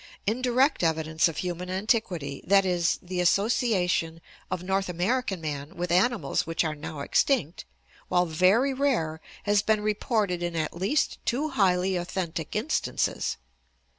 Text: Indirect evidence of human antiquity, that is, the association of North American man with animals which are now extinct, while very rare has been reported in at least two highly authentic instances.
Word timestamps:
Indirect 0.25 0.81
evidence 0.81 1.27
of 1.27 1.37
human 1.37 1.69
antiquity, 1.69 2.43
that 2.47 2.65
is, 2.65 2.97
the 3.03 3.19
association 3.21 4.19
of 4.49 4.63
North 4.63 4.89
American 4.89 5.39
man 5.39 5.75
with 5.75 5.91
animals 5.91 6.47
which 6.47 6.63
are 6.63 6.73
now 6.73 7.01
extinct, 7.01 7.65
while 8.07 8.25
very 8.25 8.73
rare 8.73 9.21
has 9.43 9.61
been 9.61 9.81
reported 9.81 10.41
in 10.41 10.55
at 10.55 10.75
least 10.75 11.19
two 11.23 11.49
highly 11.49 11.97
authentic 11.97 12.55
instances. 12.55 13.37